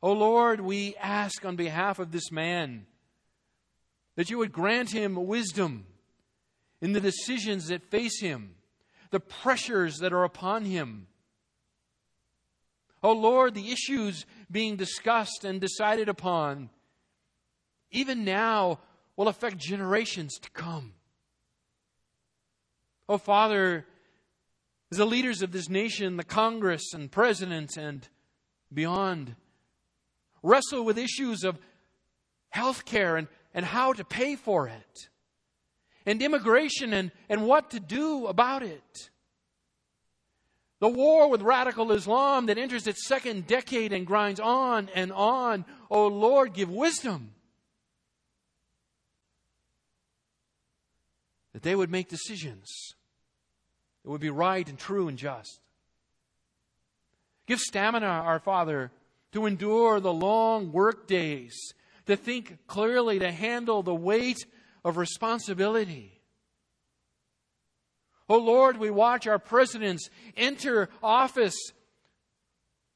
[0.00, 2.86] O Lord, we ask on behalf of this man
[4.14, 5.86] that you would grant him wisdom
[6.82, 8.56] in the decisions that face him,
[9.10, 11.06] the pressures that are upon him.
[13.02, 16.68] Oh Lord, the issues being discussed and decided upon,
[17.90, 18.80] even now,
[19.16, 20.92] will affect generations to come.
[23.08, 23.86] Oh, Father,
[24.90, 28.08] as the leaders of this nation, the Congress and president and
[28.72, 29.36] beyond,
[30.42, 31.58] wrestle with issues of
[32.50, 35.08] health care and, and how to pay for it,
[36.06, 39.10] and immigration and, and what to do about it.
[40.80, 45.64] The war with radical Islam that enters its second decade and grinds on and on.
[45.90, 47.34] Oh Lord, give wisdom.
[51.52, 52.94] That they would make decisions
[54.02, 55.60] that would be right and true and just.
[57.46, 58.90] Give stamina, our Father,
[59.32, 61.74] to endure the long work days,
[62.06, 64.44] to think clearly, to handle the weight
[64.84, 66.20] of responsibility.
[68.28, 71.56] Oh Lord, we watch our presidents enter office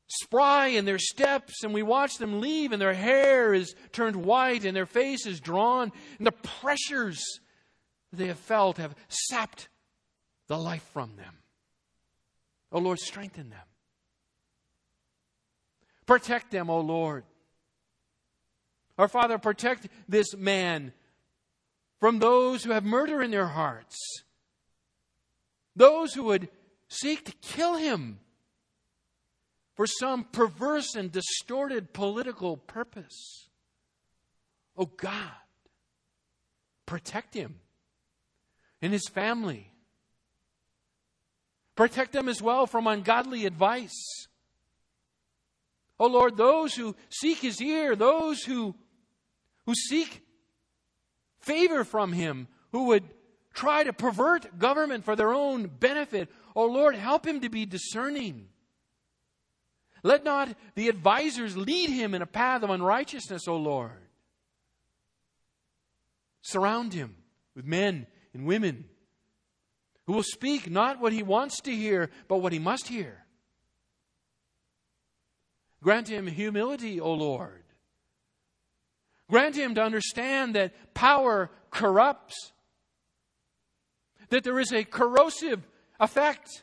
[0.08, 4.64] spry in their steps, and we watch them leave, and their hair is turned white,
[4.64, 7.22] and their face is drawn, and the pressures
[8.12, 9.68] they have felt have sapped
[10.46, 11.34] the life from them.
[12.72, 13.58] Oh Lord, strengthen them.
[16.06, 17.24] Protect them, O Lord.
[18.96, 20.92] Our Father, protect this man
[22.00, 23.96] from those who have murder in their hearts,
[25.74, 26.48] those who would
[26.88, 28.18] seek to kill him
[29.74, 33.48] for some perverse and distorted political purpose.
[34.76, 35.30] Oh God,
[36.86, 37.56] protect him
[38.82, 39.70] and his family.
[41.74, 44.26] Protect them as well from ungodly advice.
[45.98, 48.74] Oh Lord, those who seek his ear, those who,
[49.64, 50.25] who seek
[51.46, 53.04] favor from him, who would
[53.54, 58.48] try to pervert government for their own benefit, oh Lord, help him to be discerning.
[60.02, 63.90] Let not the advisers lead him in a path of unrighteousness, O Lord.
[66.42, 67.16] Surround him
[67.56, 68.84] with men and women
[70.06, 73.24] who will speak not what he wants to hear, but what he must hear.
[75.82, 77.64] Grant him humility, O Lord.
[79.28, 82.52] Grant him to understand that power corrupts,
[84.28, 85.66] that there is a corrosive
[85.98, 86.62] effect,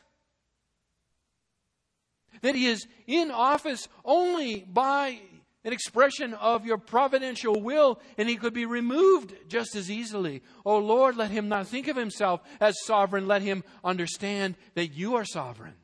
[2.40, 5.20] that he is in office only by
[5.64, 10.42] an expression of your providential will, and he could be removed just as easily.
[10.64, 15.16] Oh Lord, let him not think of himself as sovereign, let him understand that you
[15.16, 15.74] are sovereign.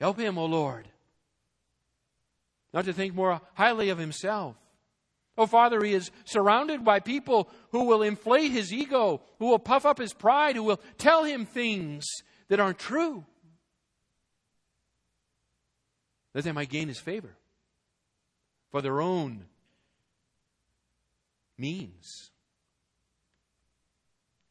[0.00, 0.88] Help him, O oh Lord,
[2.72, 4.56] not to think more highly of himself.
[5.36, 9.86] Oh, Father, he is surrounded by people who will inflate his ego, who will puff
[9.86, 12.04] up his pride, who will tell him things
[12.48, 13.24] that aren't true,
[16.34, 17.34] that they might gain his favor
[18.70, 19.46] for their own
[21.56, 22.30] means.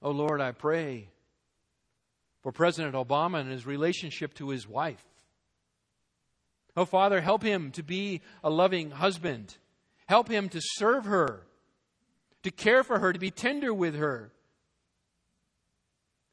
[0.01, 1.09] Oh, Lord, I pray
[2.41, 5.03] for President Obama and his relationship to his wife.
[6.75, 9.57] Oh, Father, help him to be a loving husband.
[10.05, 11.45] Help him to serve her,
[12.43, 14.31] to care for her, to be tender with her.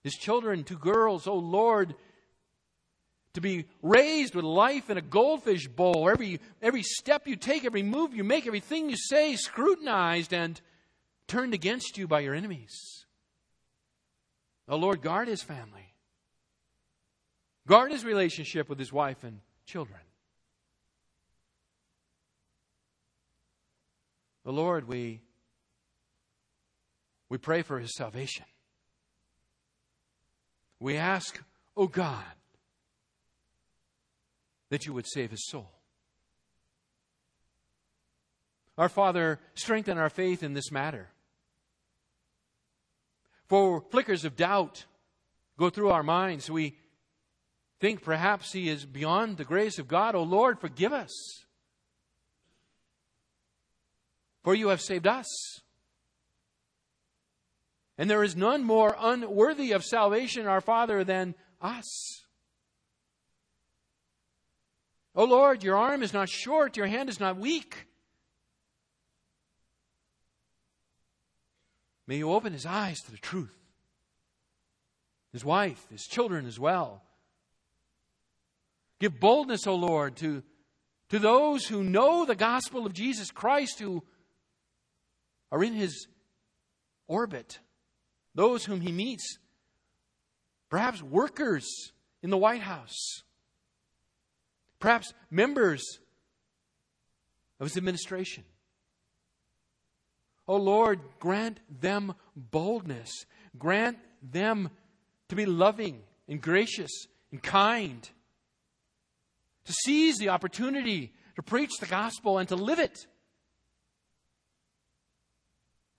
[0.03, 1.95] His children, two girls, oh Lord,
[3.35, 6.09] to be raised with life in a goldfish bowl.
[6.11, 10.61] Every, every step you take, every move you make, everything you say scrutinized and
[11.27, 13.05] turned against you by your enemies.
[14.69, 15.95] Oh Lord, guard his family.
[17.67, 20.01] Guard his relationship with his wife and children.
[24.49, 25.21] The Lord, we,
[27.29, 28.47] we pray for his salvation.
[30.81, 31.39] We ask,
[31.77, 32.25] O oh God,
[34.71, 35.71] that you would save his soul.
[38.79, 41.11] Our Father, strengthen our faith in this matter.
[43.49, 44.87] For flickers of doubt
[45.59, 46.51] go through our minds.
[46.51, 46.79] We
[47.81, 50.15] think perhaps he is beyond the grace of God.
[50.15, 51.45] O oh Lord, forgive us
[54.49, 55.61] for you have saved us.
[57.99, 62.23] And there is none more unworthy of salvation, our Father, than us.
[65.15, 67.89] O Lord, your arm is not short, your hand is not weak.
[72.07, 73.55] May you open his eyes to the truth.
[75.31, 77.03] His wife, his children as well.
[78.99, 80.43] Give boldness, O Lord, to
[81.11, 84.05] to those who know the gospel of Jesus Christ, who
[85.51, 86.07] are in his
[87.07, 87.59] orbit,
[88.35, 89.39] those whom he meets,
[90.69, 91.93] perhaps workers
[92.23, 93.23] in the White House,
[94.79, 95.83] perhaps members
[97.61, 98.45] of his administration.
[100.47, 103.27] Oh Lord, grant them boldness.
[103.59, 104.71] Grant them
[105.29, 106.91] to be loving and gracious
[107.31, 108.09] and kind.
[109.67, 113.07] To seize the opportunity to preach the gospel and to live it.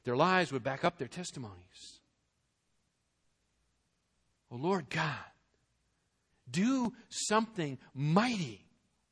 [0.10, 2.02] Their lives would back up their testimonies.
[4.52, 5.14] Oh Lord God,
[6.50, 8.66] do something mighty,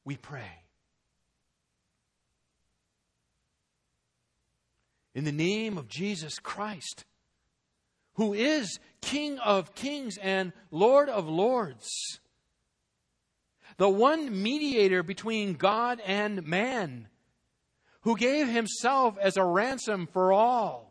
[0.03, 0.63] we pray.
[5.13, 7.05] In the name of Jesus Christ,
[8.15, 11.87] who is King of kings and Lord of lords,
[13.77, 17.07] the one mediator between God and man,
[18.01, 20.86] who gave himself as a ransom for all.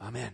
[0.00, 0.32] Amen.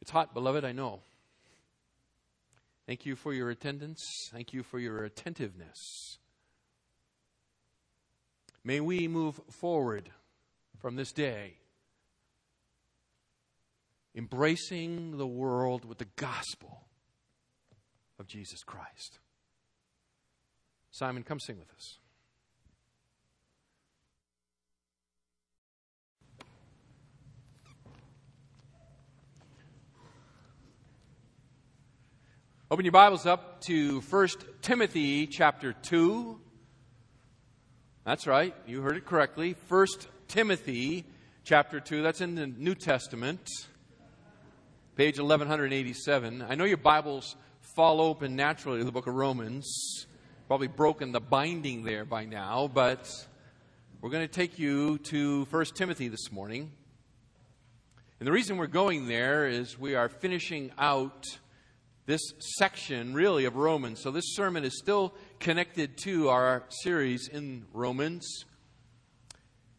[0.00, 1.00] It's hot, beloved, I know.
[2.86, 4.04] Thank you for your attendance.
[4.32, 6.18] Thank you for your attentiveness.
[8.62, 10.10] May we move forward
[10.78, 11.54] from this day
[14.16, 16.86] embracing the world with the gospel
[18.18, 19.18] of Jesus Christ.
[20.98, 21.98] Simon, come sing with us.
[32.70, 34.28] Open your Bibles up to 1
[34.62, 36.40] Timothy chapter 2.
[38.06, 39.54] That's right, you heard it correctly.
[39.68, 39.86] 1
[40.28, 41.04] Timothy
[41.44, 42.02] chapter 2.
[42.02, 43.46] That's in the New Testament,
[44.96, 46.40] page 1187.
[46.48, 50.06] I know your Bibles fall open naturally to the book of Romans.
[50.46, 53.10] Probably broken the binding there by now, but
[54.00, 56.70] we're going to take you to 1 Timothy this morning.
[58.20, 61.26] And the reason we're going there is we are finishing out
[62.06, 62.20] this
[62.58, 64.00] section, really, of Romans.
[64.00, 68.44] So this sermon is still connected to our series in Romans.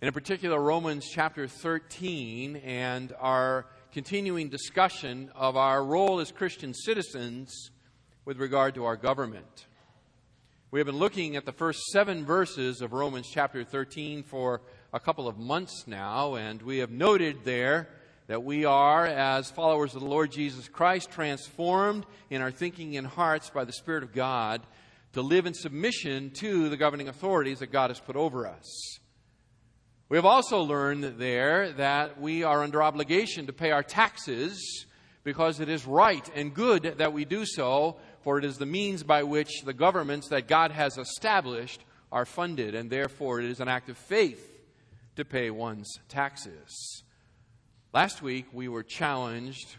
[0.01, 6.73] And in particular, Romans chapter 13 and our continuing discussion of our role as Christian
[6.73, 7.71] citizens
[8.25, 9.67] with regard to our government.
[10.69, 14.59] We have been looking at the first seven verses of Romans chapter 13 for
[14.91, 17.87] a couple of months now, and we have noted there
[18.27, 23.07] that we are, as followers of the Lord Jesus Christ, transformed in our thinking and
[23.07, 24.61] hearts by the Spirit of God
[25.13, 28.99] to live in submission to the governing authorities that God has put over us.
[30.09, 34.85] We have also learned there that we are under obligation to pay our taxes
[35.23, 39.03] because it is right and good that we do so, for it is the means
[39.03, 43.67] by which the governments that God has established are funded, and therefore it is an
[43.67, 44.53] act of faith
[45.15, 47.03] to pay one's taxes.
[47.93, 49.75] Last week, we were challenged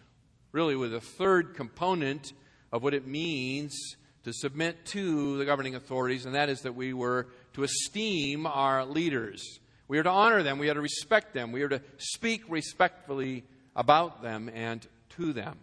[0.52, 2.32] really with a third component
[2.72, 6.92] of what it means to submit to the governing authorities, and that is that we
[6.92, 9.60] were to esteem our leaders.
[9.86, 13.44] We are to honor them, we are to respect them, we are to speak respectfully
[13.74, 15.56] about them and to them.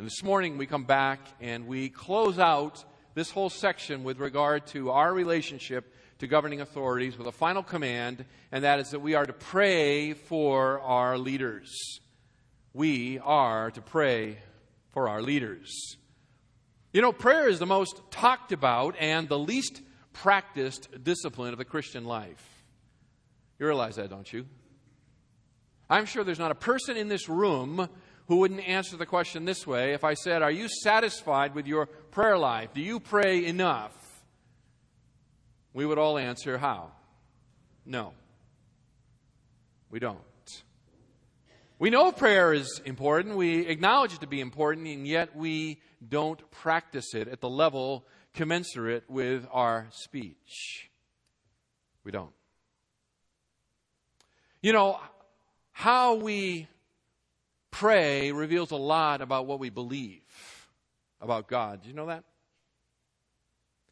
[0.00, 2.82] And this morning we come back and we close out
[3.12, 8.24] this whole section with regard to our relationship to governing authorities with a final command,
[8.50, 12.00] and that is that we are to pray for our leaders.
[12.72, 14.38] We are to pray
[14.88, 15.98] for our leaders.
[16.94, 19.82] You know, prayer is the most talked about and the least
[20.14, 22.64] practiced discipline of the Christian life.
[23.58, 24.46] You realize that, don't you?
[25.90, 27.90] I'm sure there's not a person in this room
[28.30, 31.86] who wouldn't answer the question this way if I said, Are you satisfied with your
[31.86, 32.72] prayer life?
[32.72, 33.92] Do you pray enough?
[35.72, 36.92] We would all answer, How?
[37.84, 38.12] No.
[39.90, 40.20] We don't.
[41.80, 43.34] We know prayer is important.
[43.34, 48.06] We acknowledge it to be important, and yet we don't practice it at the level
[48.32, 50.88] commensurate with our speech.
[52.04, 52.30] We don't.
[54.62, 55.00] You know,
[55.72, 56.68] how we
[57.70, 60.22] pray reveals a lot about what we believe
[61.20, 61.82] about God.
[61.82, 62.24] Do you know that?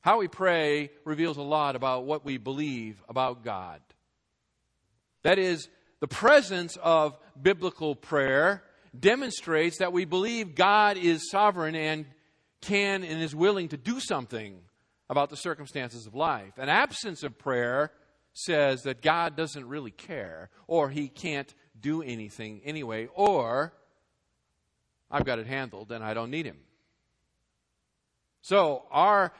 [0.00, 3.80] How we pray reveals a lot about what we believe about God.
[5.22, 5.68] That is,
[6.00, 8.62] the presence of biblical prayer
[8.98, 12.06] demonstrates that we believe God is sovereign and
[12.60, 14.60] can and is willing to do something
[15.10, 16.52] about the circumstances of life.
[16.56, 17.92] An absence of prayer
[18.32, 23.72] says that God doesn't really care or he can't do anything anyway, or
[25.10, 26.58] I've got it handled and I don't need him.
[28.42, 29.32] So our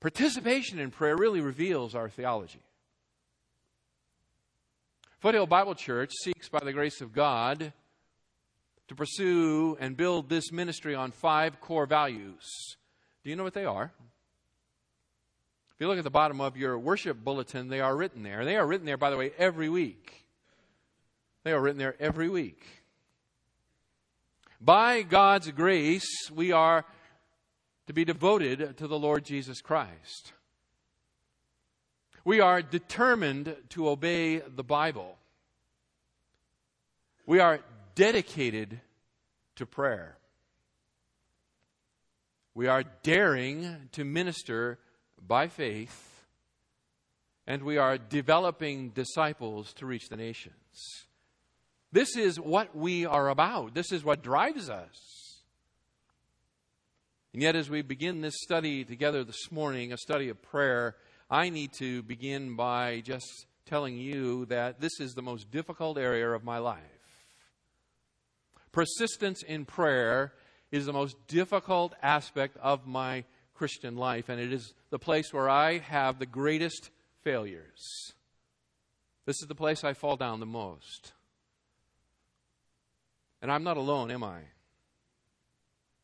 [0.00, 2.60] participation in prayer really reveals our theology.
[5.20, 7.74] Foothill Bible Church seeks, by the grace of God,
[8.88, 12.76] to pursue and build this ministry on five core values.
[13.22, 13.92] Do you know what they are?
[15.74, 18.44] If you look at the bottom of your worship bulletin, they are written there.
[18.44, 20.26] They are written there, by the way, every week.
[21.42, 22.66] They are written there every week.
[24.60, 26.84] By God's grace, we are
[27.86, 30.32] to be devoted to the Lord Jesus Christ.
[32.24, 35.16] We are determined to obey the Bible.
[37.24, 37.60] We are
[37.94, 38.80] dedicated
[39.56, 40.18] to prayer.
[42.54, 44.78] We are daring to minister
[45.26, 46.24] by faith,
[47.46, 51.06] and we are developing disciples to reach the nations.
[51.92, 53.74] This is what we are about.
[53.74, 55.40] This is what drives us.
[57.32, 60.96] And yet, as we begin this study together this morning, a study of prayer,
[61.30, 66.28] I need to begin by just telling you that this is the most difficult area
[66.30, 66.78] of my life.
[68.72, 70.32] Persistence in prayer
[70.72, 73.24] is the most difficult aspect of my
[73.54, 76.90] Christian life, and it is the place where I have the greatest
[77.22, 78.12] failures.
[79.26, 81.12] This is the place I fall down the most.
[83.42, 84.40] And I'm not alone, am I?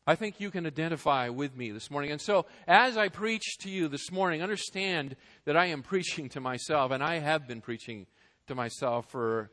[0.09, 2.11] I think you can identify with me this morning.
[2.11, 6.39] And so, as I preach to you this morning, understand that I am preaching to
[6.39, 8.07] myself, and I have been preaching
[8.47, 9.51] to myself for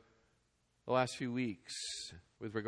[0.87, 1.75] the last few weeks
[2.41, 2.63] with regard